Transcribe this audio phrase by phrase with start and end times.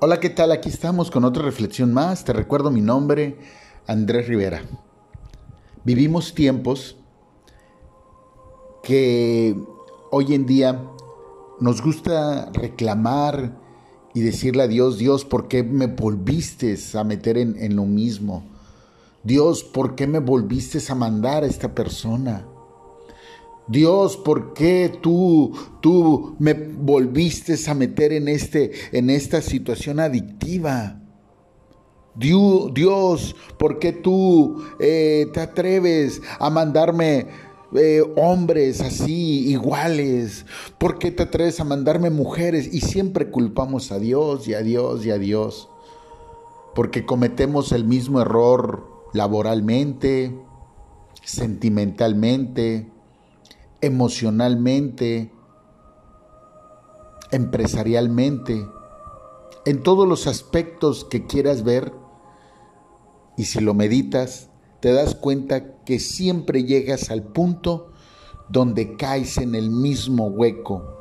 [0.00, 0.52] Hola, ¿qué tal?
[0.52, 2.22] Aquí estamos con otra reflexión más.
[2.22, 3.36] Te recuerdo mi nombre,
[3.88, 4.62] Andrés Rivera.
[5.82, 6.94] Vivimos tiempos
[8.84, 9.56] que
[10.12, 10.80] hoy en día
[11.58, 13.56] nos gusta reclamar
[14.14, 18.44] y decirle a Dios, Dios, ¿por qué me volviste a meter en, lo mismo?
[19.24, 22.46] Dios, ¿por qué me volviste a mandar a esta persona?
[23.68, 30.98] Dios, ¿por qué tú, tú me volviste a meter en, este, en esta situación adictiva?
[32.18, 37.28] Dios, ¿por qué tú eh, te atreves a mandarme
[37.76, 40.46] eh, hombres así, iguales?
[40.78, 42.72] ¿Por qué te atreves a mandarme mujeres?
[42.72, 45.68] Y siempre culpamos a Dios y a Dios y a Dios.
[46.74, 50.34] Porque cometemos el mismo error laboralmente,
[51.22, 52.90] sentimentalmente,
[53.80, 55.32] emocionalmente,
[57.30, 58.68] empresarialmente,
[59.64, 61.92] en todos los aspectos que quieras ver.
[63.36, 67.92] Y si lo meditas, te das cuenta que siempre llegas al punto
[68.48, 70.97] donde caes en el mismo hueco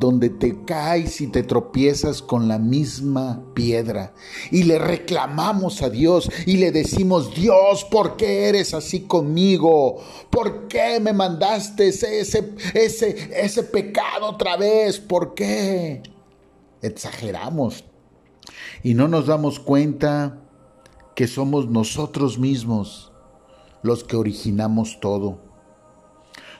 [0.00, 4.14] donde te caes y te tropiezas con la misma piedra.
[4.50, 10.02] Y le reclamamos a Dios y le decimos, Dios, ¿por qué eres así conmigo?
[10.30, 14.98] ¿Por qué me mandaste ese, ese, ese pecado otra vez?
[14.98, 16.02] ¿Por qué?
[16.80, 17.84] Exageramos.
[18.82, 20.40] Y no nos damos cuenta
[21.14, 23.12] que somos nosotros mismos
[23.82, 25.50] los que originamos todo.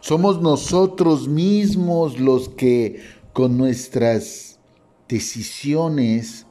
[0.00, 3.00] Somos nosotros mismos los que
[3.32, 4.58] con nuestras
[5.08, 6.46] decisiones,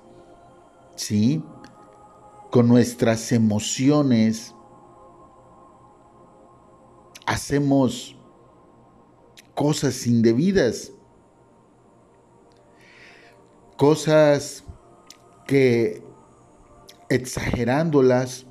[0.95, 1.43] ¿sí?
[2.51, 4.55] Con nuestras emociones,
[7.25, 8.15] hacemos
[9.53, 10.91] cosas indebidas,
[13.77, 14.63] cosas
[15.45, 16.03] que
[17.09, 18.45] exagerándolas,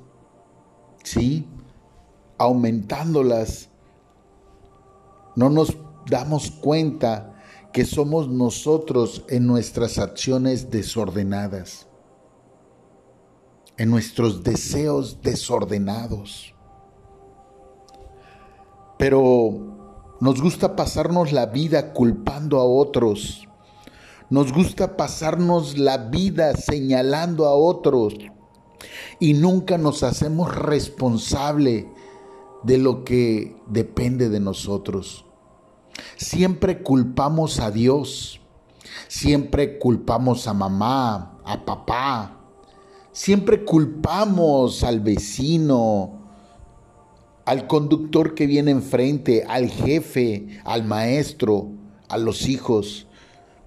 [1.03, 1.47] ¿sí?
[2.37, 3.69] Aumentándolas,
[5.35, 5.77] no nos
[6.07, 7.38] damos cuenta
[7.71, 11.87] que somos nosotros en nuestras acciones desordenadas,
[13.77, 16.55] en nuestros deseos desordenados.
[18.97, 23.47] Pero nos gusta pasarnos la vida culpando a otros.
[24.29, 28.15] Nos gusta pasarnos la vida señalando a otros
[29.19, 31.89] y nunca nos hacemos responsable
[32.63, 35.25] de lo que depende de nosotros.
[36.17, 38.41] Siempre culpamos a Dios,
[39.07, 42.37] siempre culpamos a mamá, a papá,
[43.11, 46.19] siempre culpamos al vecino,
[47.45, 51.67] al conductor que viene enfrente, al jefe, al maestro,
[52.07, 53.07] a los hijos,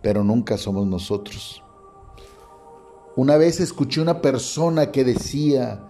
[0.01, 1.63] pero nunca somos nosotros.
[3.17, 5.87] Una vez escuché una persona que decía,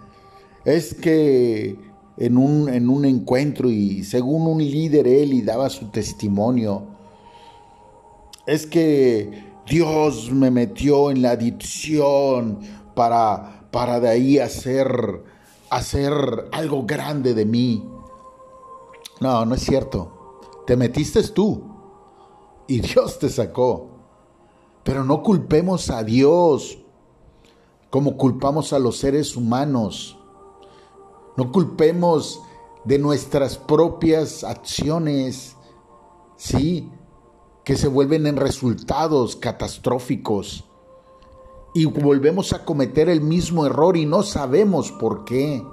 [0.65, 5.89] es que en un, en un encuentro y según un líder él y daba su
[5.91, 6.87] testimonio,
[8.47, 12.59] es que Dios me metió en la adicción
[12.95, 15.25] para, para de ahí hacer,
[15.71, 16.13] hacer
[16.53, 17.89] algo grande de mí.
[19.21, 20.41] No, no es cierto.
[20.67, 21.63] Te metiste tú
[22.67, 23.89] y Dios te sacó.
[24.83, 26.79] Pero no culpemos a Dios
[27.91, 30.19] como culpamos a los seres humanos.
[31.37, 32.43] No culpemos
[32.85, 35.57] de nuestras propias acciones,
[36.37, 36.91] sí,
[37.65, 40.65] que se vuelven en resultados catastróficos.
[41.75, 45.65] Y volvemos a cometer el mismo error y no sabemos por qué.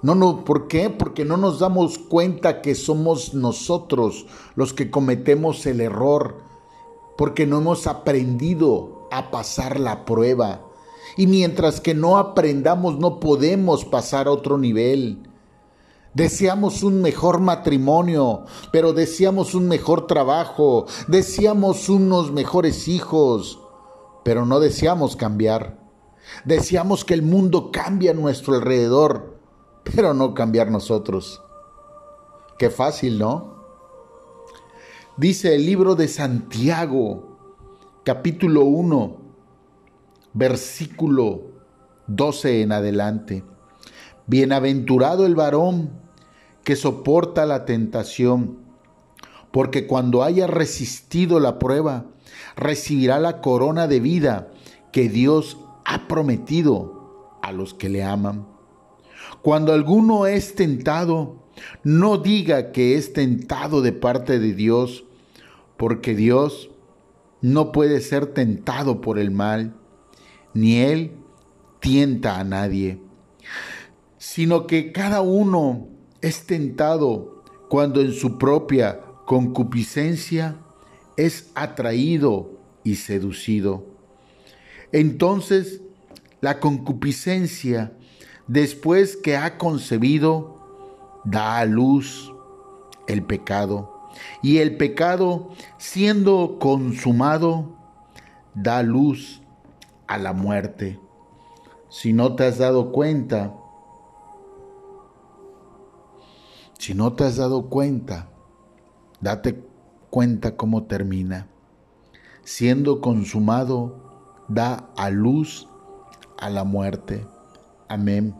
[0.00, 0.88] No, no, ¿por qué?
[0.88, 6.36] Porque no nos damos cuenta que somos nosotros los que cometemos el error,
[7.16, 10.67] porque no hemos aprendido a pasar la prueba.
[11.18, 15.28] Y mientras que no aprendamos no podemos pasar a otro nivel.
[16.14, 23.60] Deseamos un mejor matrimonio, pero deseamos un mejor trabajo, deseamos unos mejores hijos,
[24.24, 25.80] pero no deseamos cambiar.
[26.44, 29.40] Deseamos que el mundo cambie a nuestro alrededor,
[29.82, 31.42] pero no cambiar nosotros.
[32.58, 33.58] Qué fácil, ¿no?
[35.16, 37.36] Dice el libro de Santiago,
[38.04, 39.27] capítulo 1,
[40.38, 41.42] versículo
[42.06, 43.44] 12 en adelante.
[44.26, 45.90] Bienaventurado el varón
[46.62, 48.58] que soporta la tentación,
[49.50, 52.06] porque cuando haya resistido la prueba,
[52.56, 54.52] recibirá la corona de vida
[54.92, 58.46] que Dios ha prometido a los que le aman.
[59.42, 61.42] Cuando alguno es tentado,
[61.82, 65.04] no diga que es tentado de parte de Dios,
[65.76, 66.70] porque Dios
[67.40, 69.74] no puede ser tentado por el mal
[70.58, 71.12] ni él
[71.78, 73.00] tienta a nadie,
[74.16, 75.86] sino que cada uno
[76.20, 80.56] es tentado cuando en su propia concupiscencia
[81.16, 83.86] es atraído y seducido.
[84.90, 85.80] Entonces,
[86.40, 87.92] la concupiscencia,
[88.48, 90.56] después que ha concebido,
[91.24, 92.32] da a luz
[93.06, 94.08] el pecado.
[94.42, 97.76] Y el pecado, siendo consumado,
[98.54, 99.42] da luz
[100.08, 100.98] a la muerte.
[101.90, 103.54] Si no te has dado cuenta,
[106.78, 108.28] si no te has dado cuenta,
[109.20, 109.62] date
[110.10, 111.46] cuenta cómo termina.
[112.42, 115.68] Siendo consumado, da a luz
[116.38, 117.26] a la muerte.
[117.88, 118.34] Amén.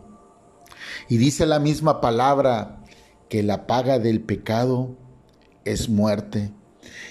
[1.07, 2.83] Y dice la misma palabra
[3.29, 4.97] que la paga del pecado
[5.65, 6.51] es muerte.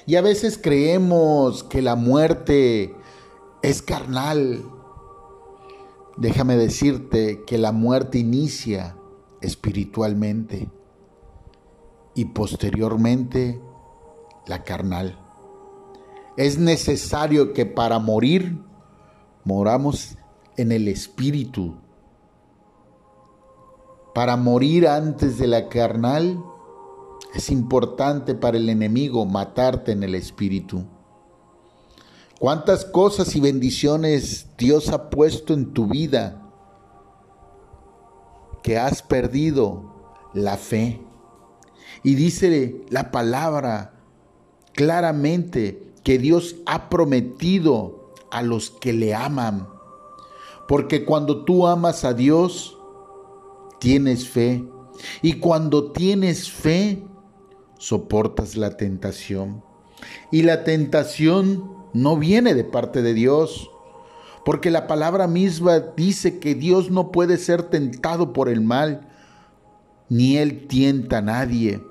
[0.07, 2.95] Y a veces creemos que la muerte
[3.69, 4.65] es carnal.
[6.17, 8.97] Déjame decirte que la muerte inicia
[9.43, 10.71] espiritualmente
[12.15, 13.61] y posteriormente
[14.47, 15.19] la carnal.
[16.39, 18.59] Es necesario que para morir
[19.45, 20.17] moramos
[20.57, 21.77] en el espíritu.
[24.15, 26.43] Para morir antes de la carnal
[27.35, 30.87] es importante para el enemigo matarte en el espíritu.
[32.39, 36.41] ¿Cuántas cosas y bendiciones Dios ha puesto en tu vida
[38.63, 41.01] que has perdido la fe?
[42.05, 43.95] Y dice la palabra
[44.73, 49.69] claramente que Dios ha prometido a los que le aman.
[50.69, 52.79] Porque cuando tú amas a Dios,
[53.81, 54.65] tienes fe.
[55.23, 57.03] Y cuando tienes fe,
[57.79, 59.65] soportas la tentación.
[60.31, 63.71] Y la tentación no viene de parte de Dios,
[64.45, 69.09] porque la palabra misma dice que Dios no puede ser tentado por el mal,
[70.09, 71.83] ni Él tienta a nadie.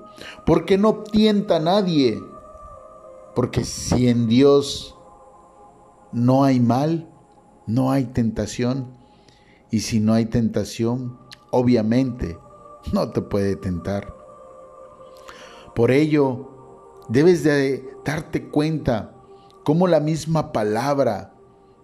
[0.44, 2.20] porque no tienta a nadie?
[3.36, 4.96] Porque si en Dios
[6.10, 7.08] no hay mal,
[7.68, 8.88] no hay tentación.
[9.70, 11.18] Y si no hay tentación,
[11.52, 12.36] obviamente
[12.92, 14.12] no te puede tentar.
[15.74, 16.48] Por ello,
[17.08, 19.14] debes de darte cuenta
[19.68, 21.34] cómo la misma palabra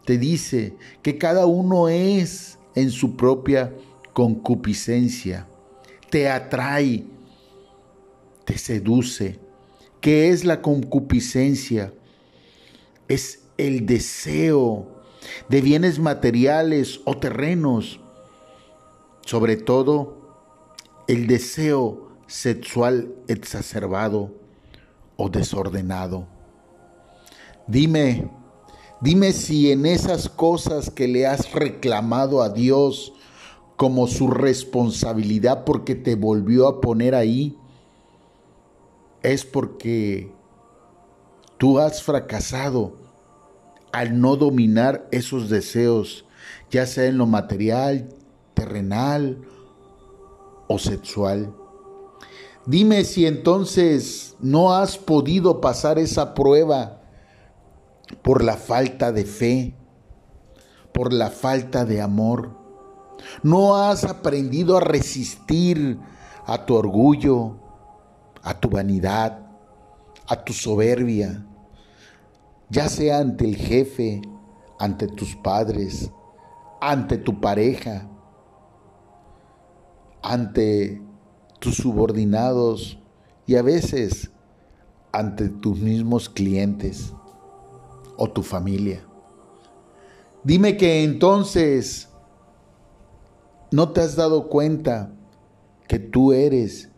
[0.06, 3.74] te dice que cada uno es en su propia
[4.14, 5.46] concupiscencia,
[6.08, 7.04] te atrae,
[8.46, 9.38] te seduce.
[10.00, 11.92] ¿Qué es la concupiscencia?
[13.06, 14.88] Es el deseo
[15.50, 18.00] de bienes materiales o terrenos,
[19.26, 20.38] sobre todo
[21.06, 24.32] el deseo sexual exacerbado
[25.16, 26.32] o desordenado.
[27.66, 28.30] Dime,
[29.00, 33.14] dime si en esas cosas que le has reclamado a Dios
[33.76, 37.56] como su responsabilidad porque te volvió a poner ahí,
[39.22, 40.30] es porque
[41.56, 42.98] tú has fracasado
[43.92, 46.26] al no dominar esos deseos,
[46.70, 48.10] ya sea en lo material,
[48.52, 49.38] terrenal
[50.68, 51.54] o sexual.
[52.66, 57.03] Dime si entonces no has podido pasar esa prueba
[58.22, 59.74] por la falta de fe,
[60.92, 62.56] por la falta de amor.
[63.42, 65.98] No has aprendido a resistir
[66.46, 67.56] a tu orgullo,
[68.42, 69.46] a tu vanidad,
[70.26, 71.46] a tu soberbia,
[72.68, 74.22] ya sea ante el jefe,
[74.78, 76.10] ante tus padres,
[76.80, 78.08] ante tu pareja,
[80.22, 81.00] ante
[81.60, 82.98] tus subordinados
[83.46, 84.30] y a veces
[85.12, 87.14] ante tus mismos clientes
[88.16, 89.04] o tu familia.
[90.42, 92.08] Dime que entonces
[93.70, 95.12] no te has dado cuenta
[95.88, 96.90] que tú eres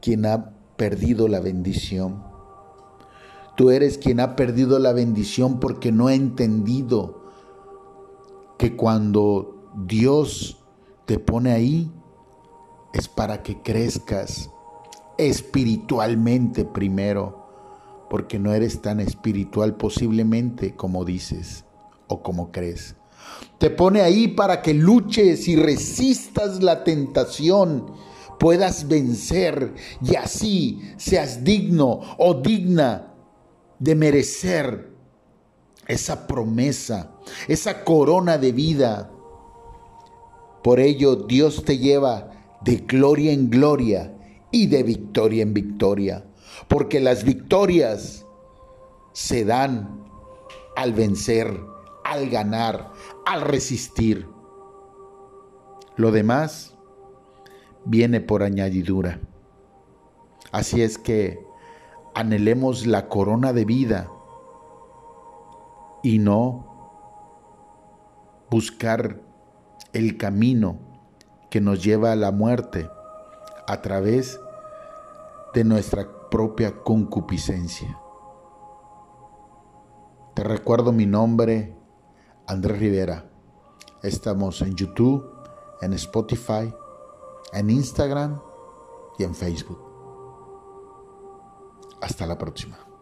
[0.00, 2.22] quien ha perdido la bendición.
[3.56, 7.24] Tú eres quien ha perdido la bendición porque no ha entendido
[8.58, 10.64] que cuando Dios
[11.04, 11.92] te pone ahí,
[12.92, 14.50] es para que crezcas
[15.18, 17.43] espiritualmente primero,
[18.14, 21.64] porque no eres tan espiritual posiblemente como dices
[22.06, 22.94] o como crees.
[23.58, 27.90] Te pone ahí para que luches y resistas la tentación,
[28.38, 33.12] puedas vencer y así seas digno o digna
[33.80, 34.92] de merecer
[35.88, 37.10] esa promesa,
[37.48, 39.10] esa corona de vida.
[40.62, 42.30] Por ello Dios te lleva
[42.60, 44.14] de gloria en gloria
[44.52, 46.24] y de victoria en victoria,
[46.68, 48.26] porque las victorias
[49.12, 50.04] se dan
[50.76, 51.60] al vencer
[52.04, 52.92] al ganar,
[53.26, 54.28] al resistir.
[55.96, 56.76] Lo demás
[57.84, 59.20] viene por añadidura.
[60.52, 61.44] Así es que
[62.14, 64.10] anhelemos la corona de vida
[66.02, 66.70] y no
[68.50, 69.20] buscar
[69.92, 70.78] el camino
[71.50, 72.88] que nos lleva a la muerte
[73.66, 74.38] a través
[75.54, 77.96] de nuestra propia concupiscencia.
[80.34, 81.78] Te recuerdo mi nombre,
[82.48, 83.30] Andrés Rivera.
[84.02, 85.24] Estamos en YouTube,
[85.80, 86.74] en Spotify,
[87.52, 88.40] en Instagram
[89.16, 89.78] y en Facebook.
[92.00, 92.93] Hasta la próxima.